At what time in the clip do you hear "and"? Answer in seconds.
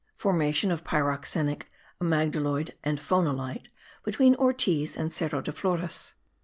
2.83-2.99, 4.97-5.13